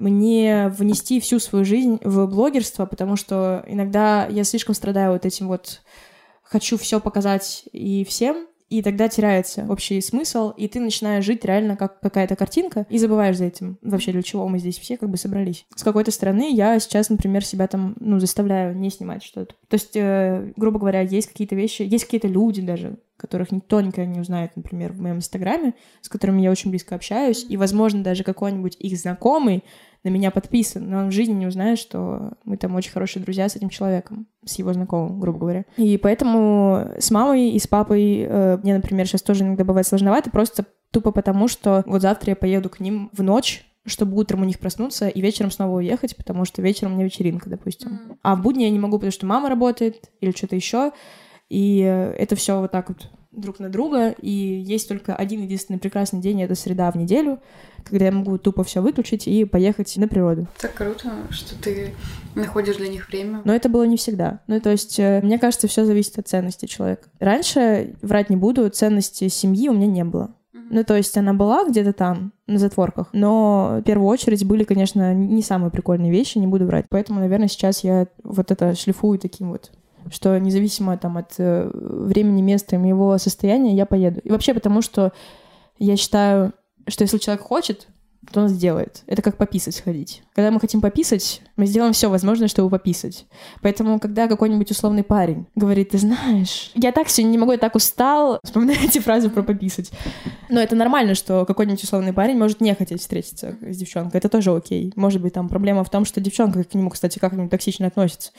[0.00, 5.48] мне внести всю свою жизнь в блогерство, потому что иногда я слишком страдаю вот этим
[5.48, 5.82] вот
[6.50, 11.76] хочу все показать и всем, и тогда теряется общий смысл, и ты начинаешь жить реально
[11.76, 13.78] как какая-то картинка, и забываешь за этим.
[13.82, 15.66] Вообще, для чего мы здесь все как бы собрались.
[15.74, 19.54] С какой-то стороны я сейчас, например, себя там, ну, заставляю не снимать что-то.
[19.68, 24.10] То есть, э, грубо говоря, есть какие-то вещи, есть какие-то люди даже, которых никто никогда
[24.10, 28.24] не узнает, например, в моем инстаграме, с которыми я очень близко общаюсь, и, возможно, даже
[28.24, 29.62] какой-нибудь их знакомый
[30.02, 33.48] на меня подписан, но он в жизни не узнает, что мы там очень хорошие друзья
[33.48, 35.64] с этим человеком, с его знакомым, грубо говоря.
[35.76, 40.30] И поэтому с мамой и с папой э, мне, например, сейчас тоже иногда бывает сложновато,
[40.30, 44.44] просто тупо потому, что вот завтра я поеду к ним в ночь, чтобы утром у
[44.44, 47.90] них проснуться и вечером снова уехать, потому что вечером у меня вечеринка, допустим.
[47.90, 48.16] Mm-hmm.
[48.22, 50.92] А в будни я не могу, потому что мама работает или что-то еще.
[51.50, 55.78] И э, это все вот так вот друг на друга, и есть только один единственный
[55.78, 57.38] прекрасный день, это среда в неделю,
[57.84, 60.48] когда я могу тупо все выключить и поехать на природу.
[60.58, 61.94] Так круто, что ты
[62.34, 63.42] находишь для них время.
[63.44, 64.40] Но это было не всегда.
[64.46, 67.08] Ну, то есть, э, мне кажется, все зависит от ценности человека.
[67.18, 70.34] Раньше, врать не буду, ценности семьи у меня не было.
[70.52, 75.12] Ну, то есть она была где-то там, на затворках, но в первую очередь были, конечно,
[75.12, 76.86] не самые прикольные вещи, не буду врать.
[76.88, 79.72] Поэтому, наверное, сейчас я вот это шлифую таким вот
[80.10, 84.20] что независимо там от э, времени, места моего состояния я поеду.
[84.20, 85.12] И вообще потому, что
[85.78, 86.52] я считаю,
[86.86, 87.88] что если человек хочет,
[88.32, 89.02] то он сделает.
[89.06, 90.22] Это как пописать сходить.
[90.34, 93.26] Когда мы хотим пописать, мы сделаем все возможное, чтобы пописать.
[93.62, 97.74] Поэтому, когда какой-нибудь условный парень говорит, ты знаешь, я так сегодня не могу, я так
[97.74, 99.90] устал, вспоминаете фразу про пописать.
[100.48, 104.18] Но это нормально, что какой-нибудь условный парень может не хотеть встретиться с девчонкой.
[104.18, 104.92] Это тоже окей.
[104.96, 108.32] Может быть, там проблема в том, что девчонка к нему, кстати, как-нибудь токсично относится.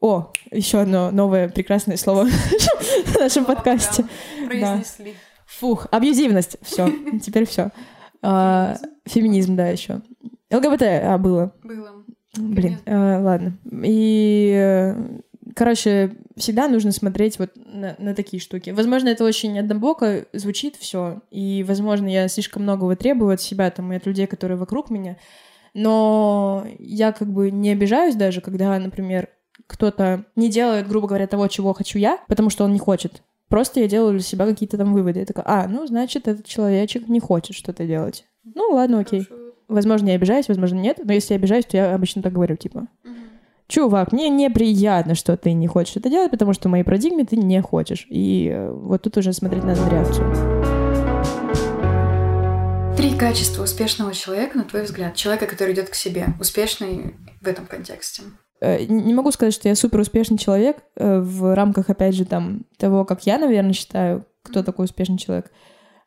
[0.00, 4.04] О, еще одно новое прекрасное слово в нашем подкасте.
[4.46, 5.14] Произнесли.
[5.46, 6.56] Фух, абьюзивность.
[6.62, 6.88] Все,
[7.22, 7.70] теперь все.
[8.22, 10.02] А, феминизм, да, еще.
[10.52, 11.52] ЛГБТ, а, было.
[11.64, 12.04] Было.
[12.36, 13.58] Блин, а, ладно.
[13.82, 14.94] И,
[15.56, 18.70] короче, всегда нужно смотреть вот на, на такие штуки.
[18.70, 23.92] Возможно, это очень однобоко звучит все, и, возможно, я слишком многого требую от себя там
[23.92, 25.16] и от людей, которые вокруг меня,
[25.74, 29.28] но я как бы не обижаюсь даже, когда, например,
[29.68, 33.22] кто-то не делает, грубо говоря, того, чего хочу я, потому что он не хочет.
[33.48, 35.20] Просто я делаю для себя какие-то там выводы.
[35.20, 38.26] Я такая, а, ну, значит, этот человечек не хочет что-то делать.
[38.54, 39.26] Ну, ладно, окей.
[39.68, 40.98] Возможно, я обижаюсь, возможно, нет.
[41.04, 42.88] Но если я обижаюсь, то я обычно так говорю, типа,
[43.68, 47.36] чувак, мне неприятно, что ты не хочешь это делать, потому что в моей парадигме ты
[47.36, 48.06] не хочешь.
[48.08, 50.26] И э, вот тут уже смотреть надо на реакцию.
[52.96, 57.66] Три качества успешного человека, на твой взгляд, человека, который идет к себе, успешный в этом
[57.66, 58.22] контексте.
[58.60, 62.62] Э, не могу сказать, что я супер успешный человек э, в рамках, опять же, там
[62.76, 65.50] того, как я, наверное, считаю, кто такой успешный человек.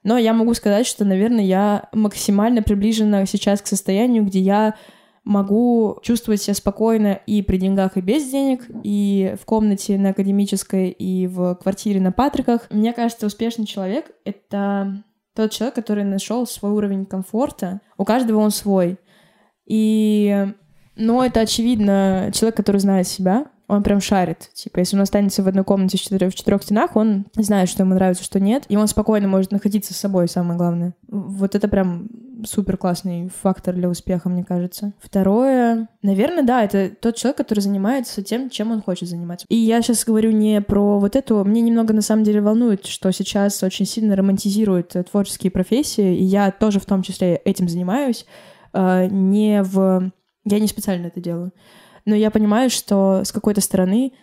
[0.03, 4.75] Но я могу сказать, что, наверное, я максимально приближена сейчас к состоянию, где я
[5.23, 10.89] могу чувствовать себя спокойно и при деньгах, и без денег, и в комнате на академической,
[10.89, 12.67] и в квартире на Патриках.
[12.71, 15.03] Мне кажется, успешный человек— это
[15.35, 17.81] тот человек, который нашел свой уровень комфорта.
[17.97, 18.97] У каждого он свой.
[19.67, 20.47] И
[21.01, 24.49] но это, очевидно, человек, который знает себя, он прям шарит.
[24.53, 27.83] Типа, если он останется в одной комнате в четырех, в четырех стенах, он знает, что
[27.83, 30.93] ему нравится, что нет, и он спокойно может находиться с собой, самое главное.
[31.07, 32.09] Вот это прям
[32.43, 34.91] супер классный фактор для успеха, мне кажется.
[34.99, 39.45] Второе, наверное, да, это тот человек, который занимается тем, чем он хочет заниматься.
[39.47, 43.09] И я сейчас говорю не про вот эту, мне немного на самом деле волнует, что
[43.11, 48.25] сейчас очень сильно романтизируют творческие профессии, и я тоже в том числе этим занимаюсь,
[48.73, 50.11] а, не в
[50.45, 51.51] я не специально это делаю.
[52.05, 54.13] Но я понимаю, что с какой-то стороны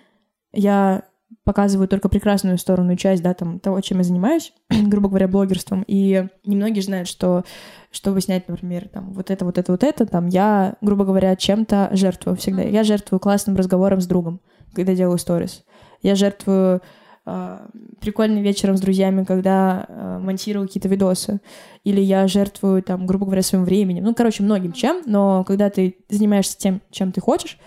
[0.53, 1.05] я
[1.45, 5.85] показываю только прекрасную сторону часть, да, там, того, чем я занимаюсь, грубо говоря, блогерством.
[5.87, 7.45] И немногие знают, что
[7.91, 11.91] чтобы снять, например, там, вот это, вот это, вот это, там, я, грубо говоря, чем-то
[11.93, 12.63] жертвую всегда.
[12.63, 14.41] Я жертвую классным разговором с другом,
[14.75, 15.65] когда делаю сторис.
[16.03, 16.83] Я жертвую
[17.29, 17.59] э,
[18.01, 21.41] прикольным вечером с друзьями, когда э, монтирую какие-то видосы.
[21.85, 24.05] Или я жертвую, там, грубо говоря, своим временем.
[24.05, 27.59] Ну, короче, многим чем, но когда ты занимаешься тем, чем ты хочешь,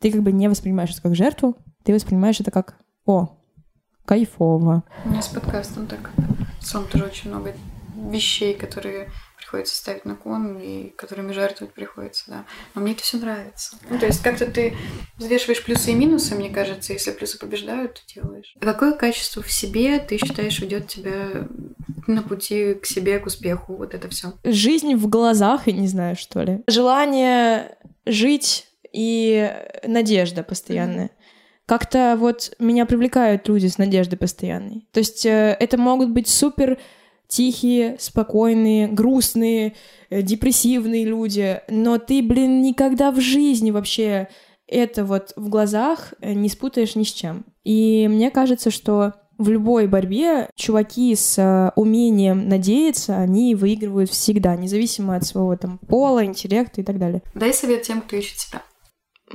[0.00, 3.38] ты как бы не воспринимаешь это как жертву, ты воспринимаешь это как «О,
[4.04, 4.84] кайфово».
[5.04, 6.10] У меня с подкастом так.
[6.60, 7.54] Сам тоже очень много
[8.10, 9.10] вещей, которые
[9.54, 12.44] приходится ставить на кон и которыми жертвовать приходится, да.
[12.74, 13.76] Но мне это все нравится.
[13.88, 14.74] Ну, то есть как-то ты
[15.16, 18.56] взвешиваешь плюсы и минусы, мне кажется, если плюсы побеждают, то делаешь.
[18.60, 21.46] А какое качество в себе ты считаешь ведет тебя
[22.08, 24.32] на пути к себе, к успеху, вот это все?
[24.42, 26.62] Жизнь в глазах, я не знаю, что ли.
[26.66, 29.52] Желание жить и
[29.86, 31.06] надежда постоянная.
[31.06, 31.24] Mm-hmm
[31.66, 34.86] как-то вот меня привлекают люди с надеждой постоянной.
[34.92, 36.78] То есть э, это могут быть супер
[37.28, 39.74] тихие, спокойные, грустные,
[40.10, 44.28] э, депрессивные люди, но ты, блин, никогда в жизни вообще
[44.66, 47.44] это вот в глазах э, не спутаешь ни с чем.
[47.64, 54.56] И мне кажется, что в любой борьбе чуваки с э, умением надеяться, они выигрывают всегда,
[54.56, 57.22] независимо от своего там пола, интеллекта и так далее.
[57.34, 58.62] Дай совет тем, кто ищет себя.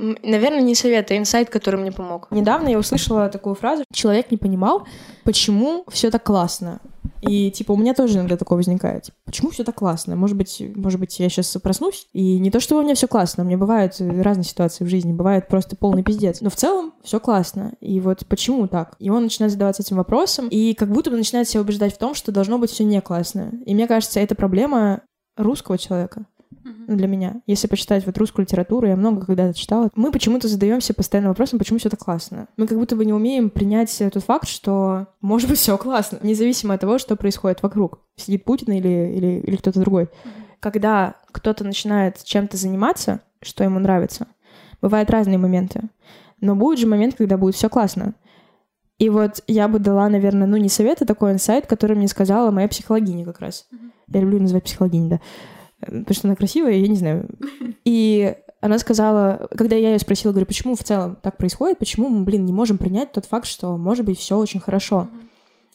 [0.00, 2.28] Наверное, не совет, а инсайт, который мне помог.
[2.30, 3.84] Недавно я услышала такую фразу.
[3.92, 4.86] Человек не понимал,
[5.24, 6.80] почему все так классно
[7.20, 9.04] И, типа, у меня тоже иногда такое возникает.
[9.04, 10.16] Типа, почему все так классно?
[10.16, 13.42] Может быть, может быть, я сейчас проснусь, и не то, что у меня все классно,
[13.42, 16.40] у меня бывают разные ситуации в жизни, бывает просто полный пиздец.
[16.40, 17.74] Но в целом все классно.
[17.80, 18.96] И вот почему так?
[18.98, 22.14] И он начинает задаваться этим вопросом, и как будто бы начинает себя убеждать в том,
[22.14, 23.52] что должно быть все не классно.
[23.66, 25.02] И мне кажется, это проблема
[25.36, 26.24] русского человека
[26.64, 26.94] uh-huh.
[26.94, 27.42] для меня.
[27.46, 31.78] Если почитать вот русскую литературу, я много когда-то читала, мы почему-то задаемся постоянно вопросом, почему
[31.78, 32.48] все так классно.
[32.56, 36.74] Мы как будто бы не умеем принять тот факт, что может быть все классно, независимо
[36.74, 38.00] от того, что происходит вокруг.
[38.16, 40.08] Сидит Путин или, или, или кто-то другой.
[40.60, 44.26] Когда кто-то начинает чем-то заниматься, что ему нравится,
[44.82, 45.82] бывают разные моменты.
[46.40, 48.14] Но будет же момент, когда будет все классно.
[48.98, 52.50] И вот я бы дала, наверное, ну не совет, а такой инсайт, который мне сказала
[52.50, 53.66] моя психологиня как раз.
[53.72, 53.90] Uh-huh.
[54.08, 55.20] Я люблю называть психологиней, да
[55.80, 57.28] потому что она красивая, я не знаю.
[57.84, 62.24] И она сказала, когда я ее спросила, говорю, почему в целом так происходит, почему мы,
[62.24, 65.08] блин, не можем принять тот факт, что может быть все очень хорошо.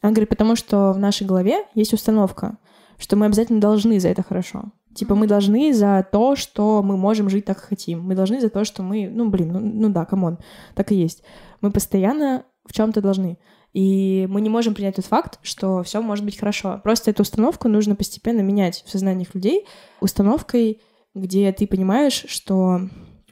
[0.01, 2.57] Она говорит, потому что в нашей голове есть установка,
[2.97, 4.65] что мы обязательно должны за это хорошо.
[4.93, 8.01] Типа мы должны за то, что мы можем жить так, как хотим.
[8.01, 10.37] Мы должны за то, что мы, ну блин, ну, ну да, come on,
[10.73, 11.23] так и есть.
[11.59, 13.37] Мы постоянно в чем-то должны.
[13.75, 16.79] И мы не можем принять тот факт, что все может быть хорошо.
[16.81, 19.65] Просто эту установку нужно постепенно менять в сознаниях людей
[19.99, 20.81] установкой,
[21.13, 22.79] где ты понимаешь, что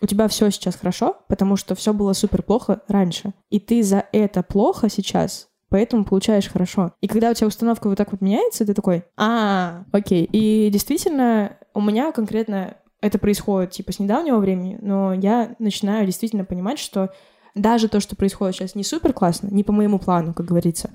[0.01, 3.31] у тебя все сейчас хорошо, потому что все было супер плохо раньше.
[3.49, 6.91] И ты за это плохо сейчас поэтому получаешь хорошо.
[7.01, 10.29] И когда у тебя установка вот так вот меняется, ты такой, а, окей.
[10.31, 16.45] И действительно, у меня конкретно это происходит типа с недавнего времени, но я начинаю действительно
[16.45, 17.11] понимать, что
[17.56, 20.89] даже то, что происходит сейчас не супер классно, не по моему плану, как говорится,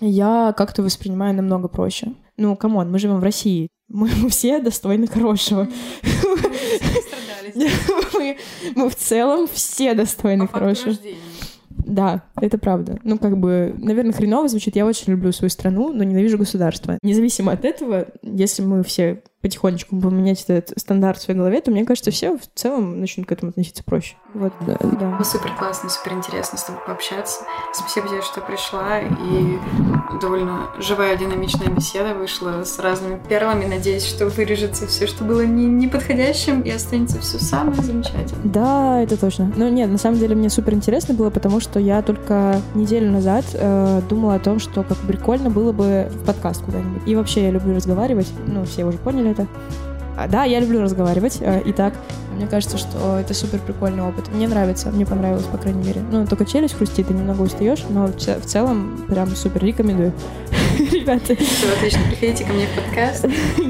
[0.00, 2.12] я как-то воспринимаю намного проще.
[2.36, 5.68] Ну, come on, мы живем в России, мы, мы все достойны хорошего.
[8.14, 8.36] Мы,
[8.74, 10.94] мы в целом все достойны хорошего.
[11.70, 12.98] Да, это правда.
[13.02, 14.76] Ну, как бы, наверное, хреново звучит.
[14.76, 16.98] Я очень люблю свою страну, но ненавижу государство.
[17.02, 21.84] Независимо от этого, если мы все потихонечку поменять этот стандарт в своей голове, то мне
[21.84, 24.16] кажется, все в целом начнут к этому относиться проще.
[24.34, 24.76] Вот, да.
[24.80, 25.24] да.
[25.24, 27.44] Супер классно, супер интересно с тобой пообщаться.
[27.72, 29.58] Спасибо тебе, что пришла, и
[30.20, 33.66] довольно живая, динамичная беседа вышла с разными перлами.
[33.66, 38.44] Надеюсь, что вырежется все, что было не неподходящим, и останется все самое замечательное.
[38.44, 39.52] Да, это точно.
[39.56, 43.44] Но нет, на самом деле мне супер интересно было, потому что я только неделю назад
[43.54, 47.02] э, думала о том, что как прикольно было бы в подкаст куда-нибудь.
[47.06, 49.46] И вообще я люблю разговаривать, ну, все уже поняли это.
[50.18, 51.38] А, да, я люблю разговаривать.
[51.40, 51.94] Э, Итак,
[52.34, 54.28] мне кажется, что это супер прикольный опыт.
[54.34, 56.00] Мне нравится, мне понравилось, по крайней мере.
[56.10, 60.12] Ну, только челюсть хрустит, ты немного устаешь, но в целом прям супер рекомендую.
[60.78, 61.36] Ребята.
[61.36, 63.26] Все, отлично, приходите ко мне в подкаст.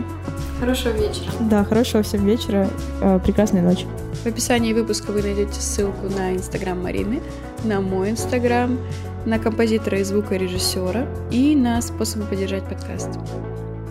[0.61, 1.30] Хорошего вечера.
[1.38, 2.68] Да, хорошего всем вечера.
[3.03, 3.86] Э, прекрасной ночи.
[4.24, 7.20] В описании выпуска вы найдете ссылку на инстаграм Марины,
[7.62, 8.78] на мой инстаграм,
[9.26, 13.11] на композитора и звукорежиссера и на способы поддержать подкаст.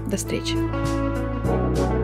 [0.08, 0.56] До встречи!
[1.48, 1.97] thank you